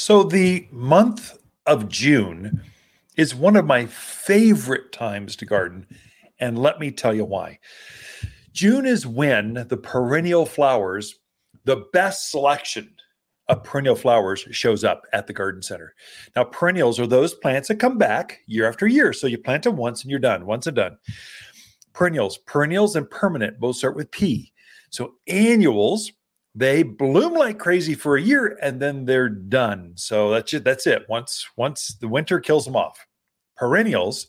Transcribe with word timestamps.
So 0.00 0.22
the 0.22 0.66
month 0.72 1.36
of 1.66 1.90
June 1.90 2.62
is 3.18 3.34
one 3.34 3.54
of 3.54 3.66
my 3.66 3.84
favorite 3.84 4.92
times 4.92 5.36
to 5.36 5.44
garden. 5.44 5.86
And 6.38 6.58
let 6.58 6.80
me 6.80 6.90
tell 6.90 7.12
you 7.12 7.26
why. 7.26 7.58
June 8.54 8.86
is 8.86 9.06
when 9.06 9.66
the 9.68 9.76
perennial 9.76 10.46
flowers, 10.46 11.16
the 11.64 11.84
best 11.92 12.30
selection 12.30 12.94
of 13.48 13.62
perennial 13.62 13.94
flowers 13.94 14.40
shows 14.52 14.84
up 14.84 15.02
at 15.12 15.26
the 15.26 15.34
garden 15.34 15.60
center. 15.60 15.94
Now, 16.34 16.44
perennials 16.44 16.98
are 16.98 17.06
those 17.06 17.34
plants 17.34 17.68
that 17.68 17.78
come 17.78 17.98
back 17.98 18.40
year 18.46 18.66
after 18.66 18.86
year. 18.86 19.12
So 19.12 19.26
you 19.26 19.36
plant 19.36 19.64
them 19.64 19.76
once 19.76 20.00
and 20.00 20.10
you're 20.10 20.18
done, 20.18 20.46
once 20.46 20.66
and 20.66 20.76
done. 20.76 20.96
Perennials, 21.92 22.38
perennials 22.38 22.96
and 22.96 23.08
permanent 23.10 23.60
both 23.60 23.76
start 23.76 23.96
with 23.96 24.10
P. 24.10 24.50
So 24.88 25.16
annuals 25.28 26.10
they 26.54 26.82
bloom 26.82 27.34
like 27.34 27.58
crazy 27.58 27.94
for 27.94 28.16
a 28.16 28.22
year 28.22 28.58
and 28.60 28.80
then 28.80 29.04
they're 29.04 29.28
done. 29.28 29.92
So 29.96 30.30
that's 30.30 30.52
it. 30.52 30.64
That's 30.64 30.86
it. 30.86 31.06
Once 31.08 31.46
once 31.56 31.96
the 32.00 32.08
winter 32.08 32.40
kills 32.40 32.64
them 32.64 32.76
off. 32.76 32.98
Perennials 33.56 34.26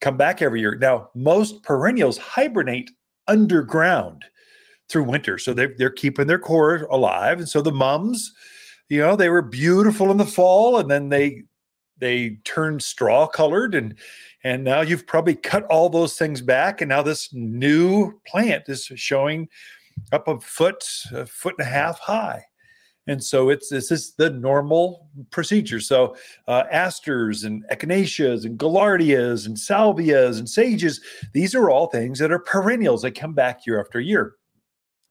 come 0.00 0.16
back 0.16 0.42
every 0.42 0.60
year. 0.60 0.76
Now, 0.76 1.10
most 1.14 1.62
perennials 1.62 2.18
hibernate 2.18 2.90
underground 3.28 4.24
through 4.88 5.04
winter. 5.04 5.38
So 5.38 5.52
they're, 5.52 5.74
they're 5.76 5.90
keeping 5.90 6.26
their 6.26 6.38
core 6.38 6.86
alive. 6.90 7.38
And 7.38 7.48
so 7.48 7.60
the 7.60 7.72
mums, 7.72 8.32
you 8.88 9.00
know, 9.00 9.16
they 9.16 9.28
were 9.28 9.42
beautiful 9.42 10.10
in 10.10 10.16
the 10.16 10.26
fall 10.26 10.78
and 10.78 10.90
then 10.90 11.08
they 11.08 11.42
they 11.98 12.36
turned 12.44 12.82
straw 12.82 13.26
colored 13.26 13.74
and 13.74 13.94
and 14.44 14.62
now 14.62 14.82
you've 14.82 15.06
probably 15.06 15.34
cut 15.34 15.64
all 15.64 15.88
those 15.88 16.18
things 16.18 16.42
back 16.42 16.82
and 16.82 16.90
now 16.90 17.00
this 17.00 17.30
new 17.32 18.12
plant 18.26 18.64
is 18.68 18.84
showing 18.96 19.48
up 20.12 20.28
a 20.28 20.38
foot, 20.40 20.84
a 21.12 21.26
foot 21.26 21.54
and 21.58 21.66
a 21.66 21.70
half 21.70 21.98
high. 21.98 22.44
And 23.08 23.22
so 23.22 23.50
it's 23.50 23.68
this 23.68 23.92
is 23.92 24.14
the 24.14 24.30
normal 24.30 25.08
procedure. 25.30 25.80
So 25.80 26.16
uh, 26.48 26.64
asters 26.72 27.44
and 27.44 27.64
echinaceas 27.70 28.44
and 28.44 28.58
gaillardias 28.58 29.46
and 29.46 29.56
salvias 29.56 30.38
and 30.38 30.48
sages, 30.48 31.00
these 31.32 31.54
are 31.54 31.70
all 31.70 31.86
things 31.86 32.18
that 32.18 32.32
are 32.32 32.40
perennials. 32.40 33.02
They 33.02 33.12
come 33.12 33.32
back 33.32 33.64
year 33.64 33.80
after 33.80 34.00
year. 34.00 34.34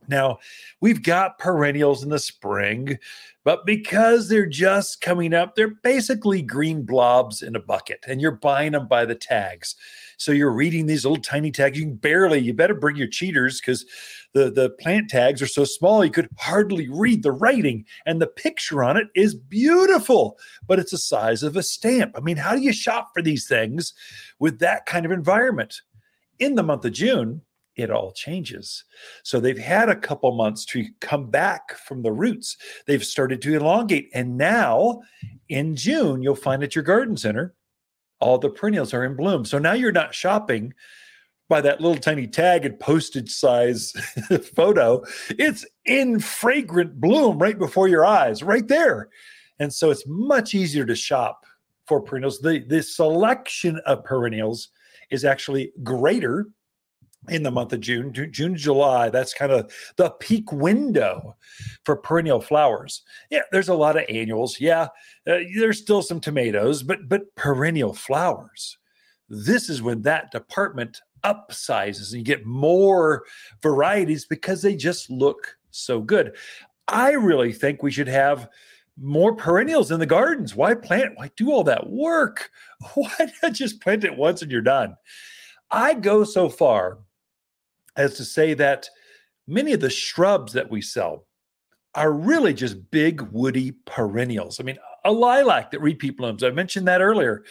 Now, 0.07 0.39
we've 0.81 1.03
got 1.03 1.39
perennials 1.39 2.03
in 2.03 2.09
the 2.09 2.19
spring, 2.19 2.97
but 3.43 3.65
because 3.65 4.27
they're 4.27 4.45
just 4.45 5.01
coming 5.01 5.33
up, 5.33 5.55
they're 5.55 5.75
basically 5.83 6.41
green 6.41 6.83
blobs 6.83 7.41
in 7.41 7.55
a 7.55 7.59
bucket, 7.59 8.03
and 8.07 8.19
you're 8.21 8.31
buying 8.31 8.71
them 8.73 8.87
by 8.87 9.05
the 9.05 9.15
tags. 9.15 9.75
So 10.17 10.31
you're 10.31 10.51
reading 10.51 10.85
these 10.85 11.05
little 11.05 11.21
tiny 11.21 11.51
tags. 11.51 11.77
You 11.77 11.85
can 11.85 11.95
barely, 11.95 12.39
you 12.39 12.53
better 12.53 12.73
bring 12.73 12.95
your 12.95 13.07
cheaters 13.07 13.59
because 13.59 13.85
the, 14.33 14.49
the 14.49 14.69
plant 14.69 15.09
tags 15.09 15.41
are 15.41 15.47
so 15.47 15.65
small 15.65 16.03
you 16.03 16.11
could 16.11 16.29
hardly 16.37 16.87
read 16.89 17.23
the 17.23 17.31
writing. 17.31 17.85
And 18.05 18.21
the 18.21 18.27
picture 18.27 18.83
on 18.83 18.97
it 18.97 19.07
is 19.15 19.35
beautiful, 19.35 20.37
but 20.67 20.79
it's 20.79 20.91
the 20.91 20.97
size 20.97 21.43
of 21.43 21.55
a 21.55 21.63
stamp. 21.63 22.13
I 22.15 22.21
mean, 22.21 22.37
how 22.37 22.55
do 22.55 22.61
you 22.61 22.73
shop 22.73 23.11
for 23.13 23.21
these 23.21 23.47
things 23.47 23.93
with 24.39 24.59
that 24.59 24.85
kind 24.85 25.05
of 25.05 25.11
environment? 25.11 25.81
In 26.39 26.55
the 26.55 26.63
month 26.63 26.83
of 26.85 26.93
June, 26.93 27.41
it 27.75 27.91
all 27.91 28.11
changes. 28.11 28.83
So 29.23 29.39
they've 29.39 29.57
had 29.57 29.89
a 29.89 29.95
couple 29.95 30.31
months 30.35 30.65
to 30.65 30.85
come 31.01 31.29
back 31.29 31.77
from 31.77 32.01
the 32.01 32.11
roots. 32.11 32.57
They've 32.87 33.03
started 33.03 33.41
to 33.41 33.55
elongate. 33.55 34.09
And 34.13 34.37
now 34.37 35.01
in 35.49 35.75
June, 35.75 36.21
you'll 36.21 36.35
find 36.35 36.63
at 36.63 36.75
your 36.75 36.83
garden 36.83 37.17
center 37.17 37.53
all 38.19 38.37
the 38.37 38.49
perennials 38.49 38.93
are 38.93 39.03
in 39.03 39.15
bloom. 39.15 39.45
So 39.45 39.59
now 39.59 39.73
you're 39.73 39.91
not 39.91 40.15
shopping 40.15 40.73
by 41.47 41.61
that 41.61 41.81
little 41.81 41.97
tiny 41.97 42.27
tag 42.27 42.65
and 42.65 42.79
postage 42.79 43.29
size 43.29 43.91
photo. 44.55 45.03
It's 45.29 45.65
in 45.85 46.19
fragrant 46.19 46.99
bloom 46.99 47.37
right 47.37 47.57
before 47.57 47.87
your 47.87 48.05
eyes, 48.05 48.41
right 48.41 48.67
there. 48.67 49.09
And 49.59 49.71
so 49.73 49.91
it's 49.91 50.03
much 50.07 50.55
easier 50.55 50.85
to 50.85 50.95
shop 50.95 51.45
for 51.85 52.01
perennials. 52.01 52.39
The, 52.39 52.65
the 52.67 52.81
selection 52.81 53.79
of 53.85 54.03
perennials 54.03 54.69
is 55.11 55.23
actually 55.23 55.71
greater 55.83 56.47
in 57.29 57.43
the 57.43 57.51
month 57.51 57.73
of 57.73 57.81
June, 57.81 58.13
June, 58.13 58.55
July. 58.55 59.09
That's 59.09 59.33
kind 59.33 59.51
of 59.51 59.71
the 59.95 60.11
peak 60.11 60.51
window 60.51 61.35
for 61.83 61.95
perennial 61.95 62.41
flowers. 62.41 63.03
Yeah, 63.29 63.41
there's 63.51 63.69
a 63.69 63.73
lot 63.73 63.97
of 63.97 64.05
annuals. 64.09 64.59
Yeah, 64.59 64.87
uh, 65.27 65.39
there's 65.55 65.81
still 65.81 66.01
some 66.01 66.19
tomatoes, 66.19 66.83
but 66.83 67.07
but 67.09 67.33
perennial 67.35 67.93
flowers. 67.93 68.77
This 69.29 69.69
is 69.69 69.81
when 69.81 70.01
that 70.03 70.31
department 70.31 71.01
upsizes 71.23 72.11
and 72.11 72.19
you 72.19 72.23
get 72.23 72.45
more 72.45 73.23
varieties 73.61 74.25
because 74.25 74.61
they 74.61 74.75
just 74.75 75.09
look 75.09 75.57
so 75.71 75.99
good. 75.99 76.35
I 76.87 77.13
really 77.13 77.51
think 77.51 77.81
we 77.81 77.91
should 77.91 78.07
have 78.07 78.47
more 79.01 79.35
perennials 79.35 79.91
in 79.91 79.99
the 79.99 80.05
gardens. 80.05 80.55
Why 80.55 80.75
plant? 80.75 81.17
Why 81.17 81.31
do 81.35 81.51
all 81.51 81.63
that 81.63 81.89
work? 81.89 82.51
Why 82.93 83.31
not 83.41 83.53
just 83.53 83.81
plant 83.81 84.03
it 84.03 84.15
once 84.15 84.41
and 84.41 84.51
you're 84.51 84.61
done? 84.61 84.95
I 85.71 85.95
go 85.95 86.23
so 86.23 86.47
far 86.47 86.99
as 87.97 88.15
to 88.15 88.25
say 88.25 88.53
that 88.55 88.89
many 89.47 89.73
of 89.73 89.79
the 89.79 89.89
shrubs 89.89 90.53
that 90.53 90.69
we 90.69 90.81
sell 90.81 91.25
are 91.93 92.11
really 92.11 92.53
just 92.53 92.91
big 92.91 93.21
woody 93.21 93.71
perennials. 93.85 94.59
I 94.59 94.63
mean, 94.63 94.77
a 95.05 95.11
lilac 95.11 95.71
that 95.71 95.81
repeat 95.81 96.17
blooms. 96.17 96.43
I 96.43 96.49
mentioned 96.49 96.87
that 96.87 97.01
earlier. 97.01 97.43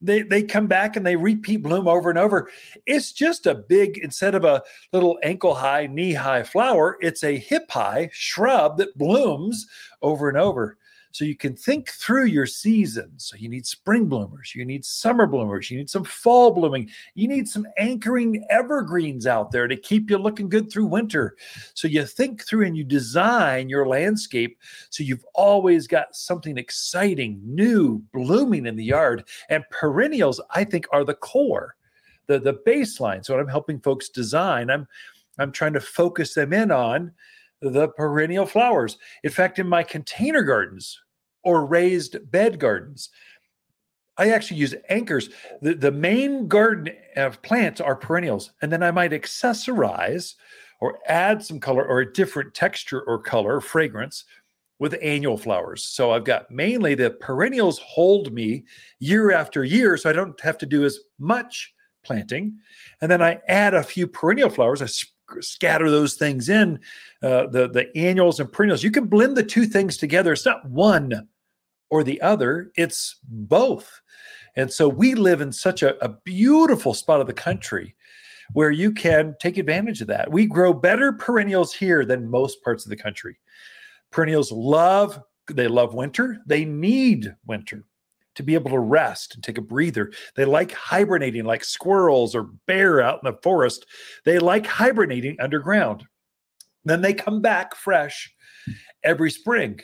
They 0.00 0.22
they 0.22 0.42
come 0.42 0.68
back 0.68 0.94
and 0.94 1.04
they 1.04 1.16
repeat 1.16 1.62
bloom 1.62 1.88
over 1.88 2.08
and 2.08 2.18
over. 2.18 2.50
It's 2.86 3.10
just 3.12 3.46
a 3.46 3.54
big 3.54 3.98
instead 3.98 4.36
of 4.36 4.44
a 4.44 4.62
little 4.92 5.18
ankle 5.24 5.54
high, 5.54 5.86
knee 5.88 6.12
high 6.12 6.44
flower, 6.44 6.98
it's 7.00 7.24
a 7.24 7.36
hip 7.36 7.68
high 7.70 8.10
shrub 8.12 8.78
that 8.78 8.96
blooms 8.96 9.66
over 10.00 10.28
and 10.28 10.38
over. 10.38 10.78
So 11.18 11.24
you 11.24 11.34
can 11.34 11.56
think 11.56 11.88
through 11.88 12.26
your 12.26 12.46
seasons. 12.46 13.24
So 13.24 13.36
you 13.36 13.48
need 13.48 13.66
spring 13.66 14.06
bloomers, 14.06 14.54
you 14.54 14.64
need 14.64 14.84
summer 14.84 15.26
bloomers, 15.26 15.68
you 15.68 15.76
need 15.76 15.90
some 15.90 16.04
fall 16.04 16.52
blooming, 16.52 16.88
you 17.16 17.26
need 17.26 17.48
some 17.48 17.66
anchoring 17.76 18.46
evergreens 18.50 19.26
out 19.26 19.50
there 19.50 19.66
to 19.66 19.74
keep 19.74 20.10
you 20.10 20.18
looking 20.18 20.48
good 20.48 20.70
through 20.70 20.86
winter. 20.86 21.34
So 21.74 21.88
you 21.88 22.06
think 22.06 22.46
through 22.46 22.66
and 22.66 22.76
you 22.76 22.84
design 22.84 23.68
your 23.68 23.88
landscape 23.88 24.60
so 24.90 25.02
you've 25.02 25.24
always 25.34 25.88
got 25.88 26.14
something 26.14 26.56
exciting, 26.56 27.40
new, 27.42 28.00
blooming 28.12 28.66
in 28.66 28.76
the 28.76 28.84
yard. 28.84 29.24
And 29.48 29.64
perennials, 29.70 30.40
I 30.52 30.62
think, 30.62 30.86
are 30.92 31.02
the 31.02 31.14
core, 31.14 31.74
the, 32.28 32.38
the 32.38 32.60
baseline. 32.64 33.24
So 33.24 33.34
what 33.34 33.40
I'm 33.40 33.48
helping 33.48 33.80
folks 33.80 34.08
design, 34.08 34.70
I'm 34.70 34.86
I'm 35.40 35.50
trying 35.50 35.72
to 35.72 35.80
focus 35.80 36.34
them 36.34 36.52
in 36.52 36.70
on 36.70 37.10
the 37.60 37.88
perennial 37.88 38.46
flowers. 38.46 38.98
In 39.24 39.32
fact, 39.32 39.58
in 39.58 39.68
my 39.68 39.82
container 39.82 40.44
gardens 40.44 41.00
or 41.48 41.64
raised 41.64 42.30
bed 42.30 42.58
gardens, 42.58 43.08
I 44.18 44.30
actually 44.30 44.58
use 44.58 44.74
anchors. 44.90 45.30
The, 45.62 45.74
the 45.74 45.90
main 45.90 46.46
garden 46.46 46.94
of 47.16 47.40
plants 47.40 47.80
are 47.80 47.96
perennials, 47.96 48.50
and 48.60 48.70
then 48.70 48.82
I 48.82 48.90
might 48.90 49.12
accessorize 49.12 50.34
or 50.80 50.98
add 51.06 51.42
some 51.42 51.58
color 51.58 51.84
or 51.86 52.00
a 52.00 52.12
different 52.12 52.52
texture 52.52 53.00
or 53.00 53.18
color, 53.18 53.62
fragrance 53.62 54.24
with 54.78 54.94
annual 55.02 55.38
flowers. 55.38 55.84
So 55.84 56.12
I've 56.12 56.24
got 56.24 56.50
mainly 56.50 56.94
the 56.94 57.10
perennials 57.10 57.78
hold 57.78 58.32
me 58.32 58.64
year 58.98 59.32
after 59.32 59.64
year, 59.64 59.96
so 59.96 60.10
I 60.10 60.12
don't 60.12 60.38
have 60.42 60.58
to 60.58 60.66
do 60.66 60.84
as 60.84 60.98
much 61.18 61.72
planting. 62.04 62.58
And 63.00 63.10
then 63.10 63.22
I 63.22 63.40
add 63.48 63.72
a 63.72 63.82
few 63.82 64.06
perennial 64.06 64.50
flowers. 64.50 64.82
I 64.82 64.86
scatter 65.40 65.90
those 65.90 66.14
things 66.14 66.48
in, 66.48 66.80
uh, 67.22 67.46
the 67.48 67.68
the 67.68 67.96
annuals 67.96 68.38
and 68.40 68.52
perennials. 68.52 68.84
You 68.84 68.90
can 68.90 69.06
blend 69.06 69.36
the 69.36 69.42
two 69.42 69.66
things 69.66 69.96
together. 69.96 70.32
It's 70.32 70.46
not 70.46 70.68
one 70.68 71.28
or 71.90 72.02
the 72.02 72.20
other; 72.20 72.72
it's 72.76 73.16
both. 73.24 74.00
And 74.56 74.72
so 74.72 74.88
we 74.88 75.14
live 75.14 75.40
in 75.40 75.52
such 75.52 75.82
a, 75.82 76.02
a 76.04 76.16
beautiful 76.24 76.94
spot 76.94 77.20
of 77.20 77.26
the 77.26 77.32
country 77.32 77.94
where 78.54 78.70
you 78.70 78.92
can 78.92 79.36
take 79.40 79.58
advantage 79.58 80.00
of 80.00 80.08
that. 80.08 80.32
We 80.32 80.46
grow 80.46 80.72
better 80.72 81.12
perennials 81.12 81.72
here 81.74 82.04
than 82.04 82.30
most 82.30 82.62
parts 82.64 82.84
of 82.84 82.90
the 82.90 82.96
country. 82.96 83.38
Perennials 84.10 84.50
love 84.50 85.20
they 85.54 85.68
love 85.68 85.94
winter. 85.94 86.38
They 86.46 86.64
need 86.64 87.34
winter 87.46 87.84
to 88.34 88.42
be 88.42 88.54
able 88.54 88.70
to 88.70 88.78
rest 88.78 89.34
and 89.34 89.42
take 89.42 89.58
a 89.58 89.62
breather. 89.62 90.12
They 90.36 90.44
like 90.44 90.72
hibernating 90.72 91.44
like 91.44 91.64
squirrels 91.64 92.34
or 92.34 92.50
bear 92.66 93.00
out 93.00 93.20
in 93.22 93.32
the 93.32 93.38
forest. 93.42 93.86
They 94.24 94.38
like 94.38 94.66
hibernating 94.66 95.36
underground. 95.40 96.04
Then 96.84 97.02
they 97.02 97.14
come 97.14 97.42
back 97.42 97.74
fresh 97.74 98.32
every 99.02 99.30
spring. 99.30 99.80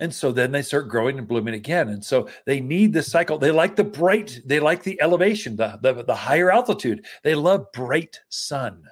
And 0.00 0.12
so 0.12 0.32
then 0.32 0.50
they 0.50 0.62
start 0.62 0.88
growing 0.88 1.18
and 1.18 1.28
blooming 1.28 1.54
again. 1.54 1.90
And 1.90 2.02
so 2.02 2.28
they 2.46 2.58
need 2.58 2.92
the 2.92 3.02
cycle. 3.02 3.38
They 3.38 3.50
like 3.50 3.76
the 3.76 3.84
bright, 3.84 4.40
they 4.46 4.58
like 4.58 4.82
the 4.82 5.00
elevation, 5.02 5.56
the, 5.56 5.78
the, 5.82 6.02
the 6.02 6.14
higher 6.14 6.50
altitude. 6.50 7.04
They 7.22 7.34
love 7.34 7.70
bright 7.72 8.18
sun. 8.30 8.82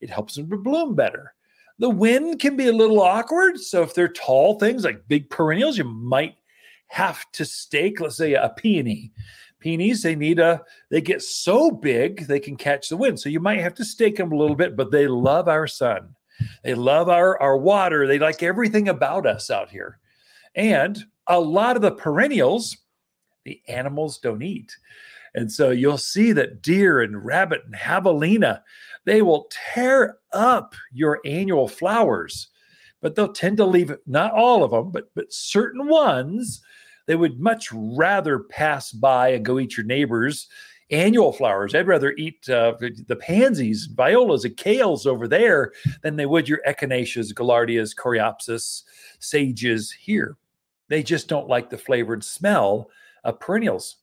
It 0.00 0.10
helps 0.10 0.34
them 0.34 0.48
to 0.50 0.56
bloom 0.56 0.94
better. 0.94 1.34
The 1.78 1.90
wind 1.90 2.40
can 2.40 2.56
be 2.56 2.68
a 2.68 2.72
little 2.72 3.02
awkward. 3.02 3.60
So 3.60 3.82
if 3.82 3.94
they're 3.94 4.08
tall 4.08 4.58
things 4.58 4.84
like 4.84 5.06
big 5.06 5.28
perennials, 5.28 5.76
you 5.76 5.84
might 5.84 6.36
have 6.86 7.30
to 7.32 7.44
stake, 7.44 8.00
let's 8.00 8.16
say, 8.16 8.32
a 8.32 8.48
peony. 8.56 9.12
Peonies, 9.60 10.02
they 10.02 10.14
need 10.14 10.38
a, 10.38 10.62
they 10.90 11.00
get 11.00 11.22
so 11.22 11.70
big 11.70 12.26
they 12.26 12.40
can 12.40 12.56
catch 12.56 12.88
the 12.88 12.96
wind. 12.96 13.18
So 13.20 13.28
you 13.28 13.40
might 13.40 13.60
have 13.60 13.74
to 13.74 13.84
stake 13.84 14.16
them 14.16 14.32
a 14.32 14.36
little 14.36 14.56
bit, 14.56 14.76
but 14.76 14.90
they 14.90 15.08
love 15.08 15.48
our 15.48 15.66
sun. 15.66 16.14
They 16.62 16.74
love 16.74 17.08
our, 17.08 17.40
our 17.40 17.56
water. 17.56 18.06
They 18.06 18.18
like 18.18 18.42
everything 18.42 18.88
about 18.88 19.26
us 19.26 19.50
out 19.50 19.70
here. 19.70 19.98
And 20.54 21.04
a 21.26 21.40
lot 21.40 21.76
of 21.76 21.82
the 21.82 21.92
perennials, 21.92 22.76
the 23.44 23.60
animals 23.68 24.18
don't 24.18 24.42
eat. 24.42 24.76
And 25.34 25.50
so 25.50 25.70
you'll 25.70 25.98
see 25.98 26.32
that 26.32 26.62
deer 26.62 27.02
and 27.02 27.24
rabbit 27.24 27.62
and 27.64 27.74
javelina, 27.74 28.62
they 29.04 29.22
will 29.22 29.48
tear 29.50 30.18
up 30.32 30.74
your 30.92 31.20
annual 31.24 31.68
flowers, 31.68 32.48
but 33.00 33.14
they'll 33.14 33.32
tend 33.32 33.56
to 33.58 33.66
leave 33.66 33.94
not 34.06 34.32
all 34.32 34.62
of 34.62 34.70
them, 34.70 34.90
but 34.90 35.10
but 35.14 35.32
certain 35.32 35.88
ones 35.88 36.62
they 37.06 37.16
would 37.16 37.38
much 37.38 37.68
rather 37.72 38.38
pass 38.38 38.90
by 38.90 39.28
and 39.28 39.44
go 39.44 39.58
eat 39.58 39.76
your 39.76 39.84
neighbors 39.84 40.48
annual 40.90 41.32
flowers. 41.32 41.74
I'd 41.74 41.86
rather 41.86 42.12
eat 42.12 42.48
uh, 42.48 42.74
the 42.80 43.16
pansies, 43.16 43.86
violas, 43.86 44.44
and 44.44 44.56
kales 44.56 45.06
over 45.06 45.26
there 45.26 45.72
than 46.02 46.16
they 46.16 46.26
would 46.26 46.48
your 46.48 46.60
echinaceas, 46.66 47.32
gaillardias, 47.32 47.94
coreopsis, 47.94 48.82
sages 49.18 49.90
here. 49.90 50.36
They 50.94 51.02
just 51.02 51.26
don't 51.26 51.48
like 51.48 51.70
the 51.70 51.76
flavored 51.76 52.22
smell 52.22 52.88
of 53.24 53.40
perennials. 53.40 53.96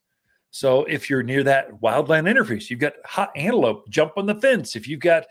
So 0.50 0.84
if 0.84 1.10
you're 1.10 1.24
near 1.24 1.42
that 1.44 1.72
wildland 1.80 2.30
interface, 2.30 2.70
you've 2.70 2.82
got 2.82 2.96
hot 3.06 3.32
antelope 3.34 3.88
jump 3.88 4.18
on 4.18 4.26
the 4.26 4.36
fence. 4.36 4.76
If 4.76 4.90
you've 4.90 5.00
got, 5.00 5.24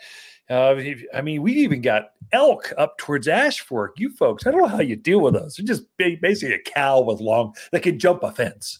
uh, 0.48 0.76
I 1.12 1.20
mean, 1.20 1.42
we've 1.42 1.58
even 1.58 1.82
got 1.82 2.12
elk 2.32 2.72
up 2.78 2.96
towards 2.96 3.28
Ash 3.28 3.60
Fork. 3.60 4.00
You 4.00 4.08
folks, 4.08 4.46
I 4.46 4.52
don't 4.52 4.62
know 4.62 4.68
how 4.68 4.80
you 4.80 4.96
deal 4.96 5.20
with 5.20 5.34
those. 5.34 5.56
They're 5.56 5.66
just 5.66 5.82
basically 5.98 6.54
a 6.54 6.62
cow 6.62 7.02
with 7.02 7.20
long 7.20 7.54
that 7.72 7.82
can 7.82 7.98
jump 7.98 8.22
a 8.22 8.32
fence, 8.32 8.78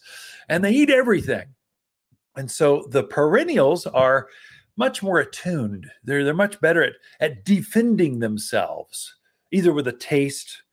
and 0.49 0.63
they 0.63 0.71
eat 0.71 0.89
everything. 0.89 1.49
And 2.35 2.49
so 2.49 2.87
the 2.89 3.03
perennials 3.03 3.85
are 3.85 4.27
much 4.75 5.03
more 5.03 5.19
attuned. 5.19 5.85
They're 6.03 6.23
they're 6.23 6.33
much 6.33 6.59
better 6.61 6.83
at 6.83 6.93
at 7.19 7.45
defending 7.45 8.17
themselves, 8.17 9.17
either 9.51 9.71
with 9.71 9.87
a 9.87 9.93
taste, 9.93 10.63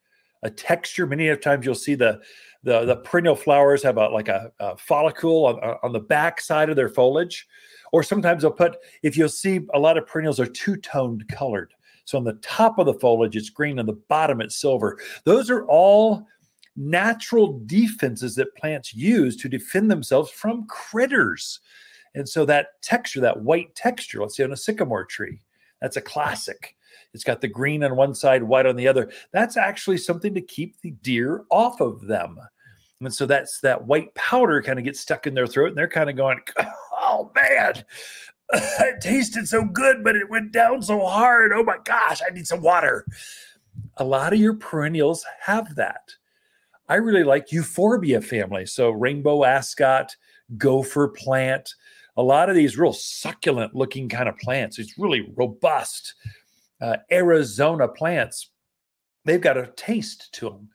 a 0.43 0.49
texture. 0.49 1.05
Many 1.05 1.27
of 1.27 1.41
times 1.41 1.65
you'll 1.65 1.75
see 1.75 1.95
the 1.95 2.21
the, 2.63 2.83
the 2.83 2.97
perennial 2.97 3.35
flowers 3.35 3.81
have 3.83 3.97
a 3.97 4.09
like 4.09 4.27
a, 4.27 4.51
a 4.59 4.77
follicle 4.77 5.45
on, 5.45 5.77
on 5.81 5.93
the 5.93 5.99
back 5.99 6.41
side 6.41 6.69
of 6.69 6.75
their 6.75 6.89
foliage, 6.89 7.47
or 7.93 8.03
sometimes 8.03 8.41
they'll 8.41 8.51
put. 8.51 8.77
If 9.01 9.15
you'll 9.15 9.29
see, 9.29 9.61
a 9.73 9.79
lot 9.79 9.97
of 9.97 10.05
perennials 10.05 10.39
are 10.39 10.45
two 10.45 10.75
toned 10.77 11.27
colored. 11.29 11.73
So 12.05 12.17
on 12.17 12.23
the 12.23 12.39
top 12.41 12.79
of 12.79 12.85
the 12.85 12.95
foliage 12.95 13.35
it's 13.35 13.49
green, 13.49 13.79
on 13.79 13.85
the 13.85 14.01
bottom 14.09 14.41
it's 14.41 14.55
silver. 14.55 14.99
Those 15.25 15.49
are 15.49 15.65
all 15.65 16.25
natural 16.75 17.61
defenses 17.65 18.35
that 18.35 18.55
plants 18.55 18.93
use 18.93 19.35
to 19.37 19.49
defend 19.49 19.91
themselves 19.91 20.31
from 20.31 20.65
critters. 20.67 21.59
And 22.15 22.27
so 22.27 22.45
that 22.45 22.81
texture, 22.81 23.21
that 23.21 23.41
white 23.41 23.75
texture, 23.75 24.21
let's 24.21 24.35
say 24.35 24.43
on 24.43 24.53
a 24.53 24.57
sycamore 24.57 25.05
tree, 25.05 25.41
that's 25.81 25.97
a 25.97 26.01
classic. 26.01 26.75
It's 27.13 27.23
got 27.23 27.41
the 27.41 27.47
green 27.47 27.83
on 27.83 27.95
one 27.95 28.13
side, 28.13 28.43
white 28.43 28.65
on 28.65 28.75
the 28.75 28.87
other. 28.87 29.11
That's 29.31 29.57
actually 29.57 29.97
something 29.97 30.33
to 30.33 30.41
keep 30.41 30.79
the 30.81 30.91
deer 30.91 31.43
off 31.49 31.81
of 31.81 32.01
them. 32.07 32.39
And 33.01 33.13
so 33.13 33.25
that's 33.25 33.61
that 33.61 33.87
white 33.87 34.13
powder 34.15 34.61
kind 34.61 34.77
of 34.77 34.85
gets 34.85 34.99
stuck 34.99 35.25
in 35.25 35.33
their 35.33 35.47
throat, 35.47 35.69
and 35.69 35.77
they're 35.77 35.87
kind 35.87 36.09
of 36.09 36.15
going, 36.15 36.39
Oh 36.91 37.31
man, 37.35 37.83
it 38.53 39.01
tasted 39.01 39.47
so 39.47 39.63
good, 39.63 40.03
but 40.03 40.15
it 40.15 40.29
went 40.29 40.51
down 40.51 40.81
so 40.81 41.05
hard. 41.05 41.51
Oh 41.53 41.63
my 41.63 41.77
gosh, 41.83 42.21
I 42.25 42.33
need 42.33 42.47
some 42.47 42.61
water. 42.61 43.05
A 43.97 44.03
lot 44.03 44.33
of 44.33 44.39
your 44.39 44.55
perennials 44.55 45.25
have 45.41 45.75
that. 45.75 46.11
I 46.87 46.95
really 46.95 47.23
like 47.23 47.51
euphorbia 47.51 48.21
family. 48.21 48.65
So 48.65 48.89
rainbow 48.89 49.43
ascot, 49.43 50.15
gopher 50.57 51.07
plant, 51.07 51.75
a 52.17 52.23
lot 52.23 52.49
of 52.49 52.55
these 52.55 52.77
real 52.77 52.93
succulent 52.93 53.75
looking 53.75 54.09
kind 54.09 54.27
of 54.27 54.37
plants. 54.37 54.79
It's 54.79 54.97
really 54.97 55.31
robust. 55.35 56.15
Uh, 56.81 56.97
Arizona 57.11 57.87
plants, 57.87 58.51
they've 59.25 59.41
got 59.41 59.57
a 59.57 59.71
taste 59.75 60.29
to 60.33 60.49
them. 60.49 60.69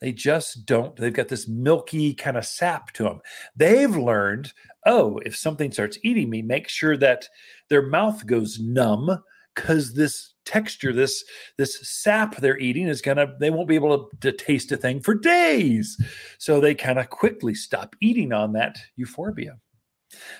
They 0.00 0.12
just 0.12 0.66
don't. 0.66 0.94
They've 0.96 1.12
got 1.12 1.28
this 1.28 1.48
milky 1.48 2.12
kind 2.14 2.36
of 2.36 2.44
sap 2.44 2.92
to 2.92 3.04
them. 3.04 3.20
They've 3.56 3.96
learned, 3.96 4.52
oh, 4.84 5.18
if 5.24 5.36
something 5.36 5.72
starts 5.72 5.98
eating 6.02 6.28
me, 6.28 6.42
make 6.42 6.68
sure 6.68 6.96
that 6.98 7.28
their 7.70 7.82
mouth 7.82 8.26
goes 8.26 8.60
numb 8.60 9.22
because 9.54 9.94
this 9.94 10.34
texture, 10.44 10.92
this 10.92 11.24
this 11.56 11.80
sap 11.88 12.36
they're 12.36 12.58
eating 12.58 12.88
is 12.88 13.00
gonna 13.00 13.34
they 13.40 13.50
won't 13.50 13.68
be 13.68 13.74
able 13.74 14.10
to, 14.10 14.16
to 14.20 14.36
taste 14.36 14.70
a 14.70 14.76
thing 14.76 15.00
for 15.00 15.14
days. 15.14 16.00
So 16.38 16.60
they 16.60 16.74
kind 16.74 16.98
of 16.98 17.08
quickly 17.08 17.54
stop 17.54 17.96
eating 18.00 18.32
on 18.32 18.52
that 18.52 18.76
euphorbia. 18.96 19.58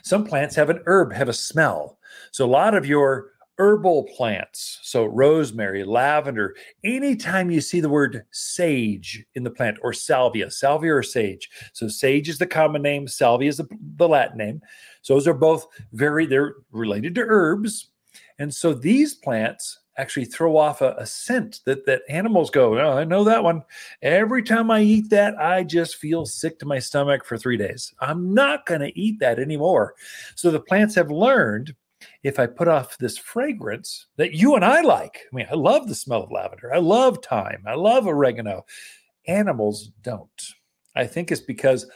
Some 0.02 0.24
plants 0.24 0.54
have 0.56 0.70
an 0.70 0.82
herb, 0.86 1.12
have 1.12 1.28
a 1.28 1.34
smell. 1.34 1.98
So 2.30 2.44
a 2.44 2.46
lot 2.46 2.74
of 2.74 2.86
your 2.86 3.32
herbal 3.58 4.04
plants, 4.16 4.78
so 4.82 5.06
rosemary, 5.06 5.84
lavender, 5.84 6.54
anytime 6.84 7.50
you 7.50 7.60
see 7.60 7.80
the 7.80 7.88
word 7.88 8.24
sage 8.30 9.24
in 9.34 9.44
the 9.44 9.50
plant 9.50 9.78
or 9.82 9.92
salvia, 9.92 10.50
salvia 10.50 10.94
or 10.94 11.02
sage. 11.02 11.48
So 11.72 11.88
sage 11.88 12.28
is 12.28 12.38
the 12.38 12.46
common 12.46 12.82
name, 12.82 13.08
salvia 13.08 13.48
is 13.48 13.56
the, 13.56 13.68
the 13.96 14.08
Latin 14.08 14.38
name. 14.38 14.62
So 15.02 15.14
those 15.14 15.26
are 15.26 15.34
both 15.34 15.66
very, 15.92 16.26
they're 16.26 16.54
related 16.70 17.14
to 17.16 17.24
herbs. 17.26 17.90
And 18.38 18.54
so 18.54 18.74
these 18.74 19.14
plants 19.14 19.78
actually 19.98 20.26
throw 20.26 20.56
off 20.56 20.82
a, 20.82 20.94
a, 20.98 21.06
scent 21.06 21.60
that 21.64 21.86
that 21.86 22.02
animals 22.08 22.50
go, 22.50 22.78
oh, 22.78 22.98
I 22.98 23.04
know 23.04 23.24
that 23.24 23.42
one. 23.42 23.62
Every 24.02 24.42
time 24.42 24.70
I 24.70 24.82
eat 24.82 25.08
that, 25.10 25.38
I 25.38 25.62
just 25.62 25.96
feel 25.96 26.26
sick 26.26 26.58
to 26.58 26.66
my 26.66 26.78
stomach 26.78 27.24
for 27.24 27.38
three 27.38 27.56
days. 27.56 27.94
I'm 28.00 28.34
not 28.34 28.66
going 28.66 28.82
to 28.82 28.98
eat 28.98 29.20
that 29.20 29.38
anymore. 29.38 29.94
So 30.34 30.50
the 30.50 30.60
plants 30.60 30.94
have 30.96 31.10
learned 31.10 31.74
if 32.22 32.38
I 32.38 32.46
put 32.46 32.68
off 32.68 32.98
this 32.98 33.18
fragrance 33.18 34.06
that 34.16 34.32
you 34.32 34.54
and 34.54 34.64
I 34.64 34.80
like. 34.80 35.20
I 35.30 35.36
mean, 35.36 35.46
I 35.50 35.54
love 35.54 35.88
the 35.88 35.94
smell 35.94 36.22
of 36.22 36.30
lavender. 36.30 36.74
I 36.74 36.78
love 36.78 37.18
thyme. 37.24 37.62
I 37.66 37.74
love 37.74 38.06
oregano. 38.06 38.64
Animals 39.26 39.90
don't. 40.02 40.42
I 40.94 41.06
think 41.06 41.30
it's 41.30 41.40
because 41.40 41.86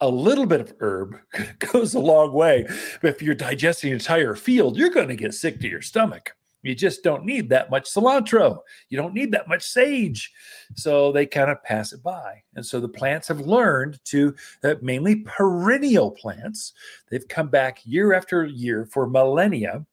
a 0.00 0.08
little 0.08 0.46
bit 0.46 0.60
of 0.60 0.74
herb 0.80 1.16
goes 1.72 1.94
a 1.94 2.00
long 2.00 2.32
way. 2.32 2.66
But 3.00 3.10
if 3.10 3.22
you're 3.22 3.34
digesting 3.34 3.90
an 3.90 3.98
entire 3.98 4.34
field, 4.34 4.76
you're 4.76 4.90
going 4.90 5.08
to 5.08 5.16
get 5.16 5.34
sick 5.34 5.60
to 5.60 5.68
your 5.68 5.82
stomach. 5.82 6.32
You 6.64 6.74
just 6.74 7.04
don't 7.04 7.26
need 7.26 7.50
that 7.50 7.70
much 7.70 7.84
cilantro. 7.92 8.58
You 8.88 8.96
don't 8.96 9.14
need 9.14 9.32
that 9.32 9.48
much 9.48 9.62
sage. 9.62 10.32
So 10.74 11.12
they 11.12 11.26
kind 11.26 11.50
of 11.50 11.62
pass 11.62 11.92
it 11.92 12.02
by. 12.02 12.42
And 12.54 12.64
so 12.64 12.80
the 12.80 12.88
plants 12.88 13.28
have 13.28 13.40
learned 13.40 14.00
to, 14.06 14.34
uh, 14.64 14.76
mainly 14.80 15.16
perennial 15.16 16.10
plants, 16.10 16.72
they've 17.10 17.28
come 17.28 17.48
back 17.48 17.80
year 17.84 18.14
after 18.14 18.44
year 18.46 18.86
for 18.86 19.06
millennia. 19.06 19.84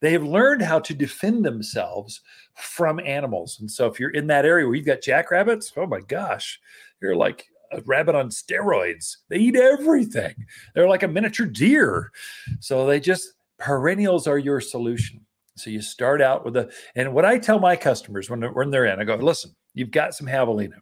They 0.00 0.12
have 0.12 0.24
learned 0.24 0.62
how 0.62 0.78
to 0.80 0.94
defend 0.94 1.44
themselves 1.44 2.20
from 2.54 3.00
animals. 3.00 3.58
And 3.60 3.70
so 3.70 3.86
if 3.86 3.98
you're 3.98 4.10
in 4.10 4.28
that 4.28 4.44
area 4.44 4.66
where 4.66 4.74
you've 4.74 4.86
got 4.86 5.00
jackrabbits, 5.00 5.72
oh 5.76 5.86
my 5.86 6.00
gosh, 6.00 6.60
you're 7.00 7.16
like 7.16 7.46
a 7.72 7.80
rabbit 7.82 8.14
on 8.14 8.28
steroids. 8.28 9.16
They 9.28 9.38
eat 9.38 9.56
everything. 9.56 10.34
They're 10.74 10.88
like 10.88 11.02
a 11.02 11.08
miniature 11.08 11.46
deer. 11.46 12.12
So 12.60 12.86
they 12.86 13.00
just, 13.00 13.32
perennials 13.58 14.26
are 14.26 14.38
your 14.38 14.60
solution. 14.60 15.24
So 15.56 15.70
you 15.70 15.82
start 15.82 16.22
out 16.22 16.44
with 16.44 16.56
a, 16.56 16.70
and 16.94 17.12
what 17.12 17.24
I 17.24 17.38
tell 17.38 17.58
my 17.58 17.76
customers 17.76 18.30
when 18.30 18.40
they're, 18.40 18.52
when 18.52 18.70
they're 18.70 18.86
in, 18.86 19.00
I 19.00 19.04
go, 19.04 19.16
listen, 19.16 19.54
you've 19.74 19.90
got 19.90 20.14
some 20.14 20.26
javelina. 20.26 20.80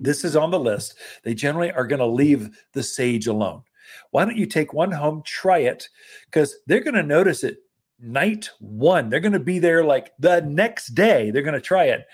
This 0.00 0.24
is 0.24 0.36
on 0.36 0.50
the 0.50 0.58
list. 0.58 0.94
They 1.24 1.34
generally 1.34 1.72
are 1.72 1.86
going 1.86 1.98
to 1.98 2.06
leave 2.06 2.50
the 2.72 2.82
sage 2.82 3.26
alone. 3.26 3.62
Why 4.10 4.24
don't 4.24 4.36
you 4.36 4.46
take 4.46 4.72
one 4.72 4.92
home, 4.92 5.22
try 5.26 5.58
it, 5.58 5.88
because 6.26 6.56
they're 6.66 6.80
going 6.80 6.94
to 6.94 7.02
notice 7.02 7.44
it 7.44 7.58
night 7.98 8.50
one. 8.60 9.08
They're 9.08 9.20
going 9.20 9.32
to 9.32 9.40
be 9.40 9.58
there 9.58 9.84
like 9.84 10.12
the 10.18 10.40
next 10.42 10.88
day. 10.88 11.30
They're 11.30 11.42
going 11.42 11.54
to 11.54 11.60
try 11.60 11.84
it. 11.84 12.04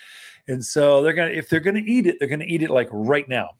And 0.48 0.64
so 0.64 1.02
they're 1.02 1.12
going 1.12 1.30
to, 1.30 1.38
if 1.38 1.48
they're 1.48 1.60
going 1.60 1.82
to 1.82 1.90
eat 1.90 2.06
it, 2.06 2.16
they're 2.18 2.28
going 2.28 2.40
to 2.40 2.46
eat 2.46 2.62
it 2.62 2.70
like 2.70 2.88
right 2.90 3.28
now. 3.28 3.50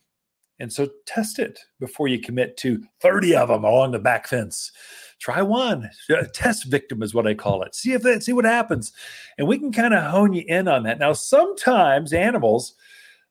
And 0.59 0.73
so 0.73 0.89
test 1.07 1.39
it 1.39 1.61
before 1.79 2.09
you 2.09 2.19
commit 2.19 2.57
to 2.59 2.83
30 3.01 3.37
of 3.37 3.49
them 3.49 3.65
along 3.65 3.93
the 3.93 3.99
back 3.99 4.27
fence 4.27 4.73
try 5.19 5.43
one 5.43 5.89
a 6.11 6.27
test 6.27 6.67
victim 6.67 7.03
is 7.03 7.15
what 7.15 7.27
i 7.27 7.35
call 7.35 7.63
it 7.63 7.75
see 7.75 7.93
if 7.93 8.03
that 8.03 8.23
see 8.23 8.33
what 8.33 8.45
happens 8.45 8.93
and 9.37 9.47
we 9.47 9.59
can 9.59 9.73
kind 9.73 9.95
of 9.95 10.05
hone 10.05 10.33
you 10.33 10.45
in 10.47 10.69
on 10.69 10.83
that 10.83 10.99
now 10.99 11.13
sometimes 11.13 12.13
animals 12.13 12.75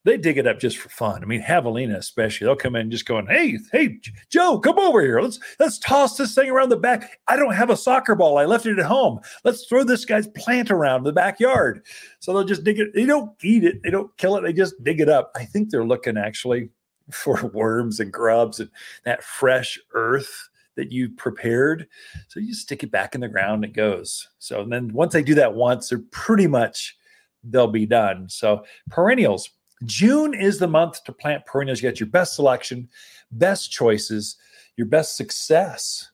they 0.07 0.15
dig 0.17 0.37
it 0.37 0.47
up 0.47 0.57
just 0.57 0.77
for 0.77 0.87
fun. 0.87 1.21
I 1.21 1.25
mean, 1.25 1.41
javelina 1.41 1.97
especially, 1.97 2.45
they'll 2.45 2.55
come 2.55 2.77
in 2.77 2.89
just 2.89 3.05
going, 3.05 3.27
"Hey, 3.27 3.59
hey, 3.73 3.99
Joe, 4.29 4.57
come 4.57 4.79
over 4.79 5.01
here. 5.01 5.19
Let's 5.19 5.37
let's 5.59 5.77
toss 5.79 6.15
this 6.15 6.33
thing 6.33 6.49
around 6.49 6.69
the 6.69 6.77
back. 6.77 7.19
I 7.27 7.35
don't 7.35 7.53
have 7.53 7.69
a 7.69 7.75
soccer 7.75 8.15
ball. 8.15 8.37
I 8.37 8.45
left 8.45 8.65
it 8.65 8.79
at 8.79 8.85
home. 8.85 9.19
Let's 9.43 9.65
throw 9.65 9.83
this 9.83 10.05
guy's 10.05 10.27
plant 10.27 10.71
around 10.71 11.03
the 11.03 11.11
backyard." 11.11 11.85
So 12.19 12.31
they'll 12.31 12.45
just 12.45 12.63
dig 12.63 12.79
it. 12.79 12.93
They 12.93 13.05
don't 13.05 13.31
eat 13.43 13.65
it. 13.65 13.83
They 13.83 13.89
don't 13.89 14.15
kill 14.17 14.37
it. 14.37 14.41
They 14.41 14.53
just 14.53 14.81
dig 14.81 15.01
it 15.01 15.09
up. 15.09 15.31
I 15.35 15.43
think 15.43 15.69
they're 15.69 15.85
looking 15.85 16.17
actually 16.17 16.69
for 17.11 17.45
worms 17.47 17.99
and 17.99 18.11
grubs 18.11 18.61
and 18.61 18.69
that 19.03 19.23
fresh 19.23 19.77
earth 19.93 20.47
that 20.77 20.91
you 20.91 21.09
prepared. 21.09 21.87
So 22.29 22.39
you 22.39 22.53
stick 22.53 22.83
it 22.83 22.91
back 22.91 23.15
in 23.15 23.21
the 23.21 23.27
ground, 23.27 23.65
it 23.65 23.73
goes. 23.73 24.29
So 24.39 24.63
then 24.63 24.93
once 24.93 25.11
they 25.11 25.23
do 25.23 25.35
that 25.35 25.53
once, 25.53 25.89
they're 25.89 25.99
pretty 26.11 26.47
much 26.47 26.97
they'll 27.43 27.67
be 27.67 27.85
done. 27.85 28.29
So 28.29 28.63
perennials. 28.89 29.49
June 29.83 30.33
is 30.33 30.57
the 30.57 30.67
month 30.67 31.03
to 31.03 31.11
plant 31.11 31.45
perennials. 31.45 31.81
You 31.81 31.89
got 31.89 31.99
your 31.99 32.07
best 32.09 32.35
selection, 32.35 32.87
best 33.31 33.71
choices, 33.71 34.37
your 34.75 34.87
best 34.87 35.17
success 35.17 36.09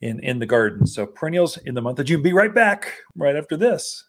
in 0.00 0.20
in 0.20 0.38
the 0.38 0.46
garden. 0.46 0.86
So 0.86 1.06
perennials 1.06 1.56
in 1.58 1.74
the 1.74 1.82
month 1.82 1.98
of 1.98 2.06
June. 2.06 2.22
Be 2.22 2.32
right 2.32 2.54
back 2.54 2.94
right 3.16 3.36
after 3.36 3.56
this. 3.56 4.04